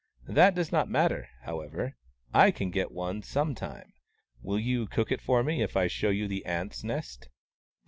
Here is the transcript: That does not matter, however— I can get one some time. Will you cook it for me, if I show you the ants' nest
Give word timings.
That 0.27 0.55
does 0.55 0.71
not 0.71 0.89
matter, 0.89 1.29
however— 1.43 1.95
I 2.33 2.49
can 2.49 2.71
get 2.71 2.91
one 2.91 3.21
some 3.21 3.53
time. 3.53 3.93
Will 4.41 4.57
you 4.57 4.87
cook 4.87 5.11
it 5.11 5.21
for 5.21 5.43
me, 5.43 5.61
if 5.61 5.77
I 5.77 5.85
show 5.85 6.09
you 6.09 6.27
the 6.27 6.43
ants' 6.47 6.83
nest 6.83 7.29